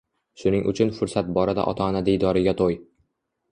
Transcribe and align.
Shuning 0.43 0.63
uchun 0.71 0.91
fursat 1.01 1.29
borida 1.37 1.67
ota-ona 1.73 2.03
diydoriga 2.11 2.57
to‘y 2.65 2.81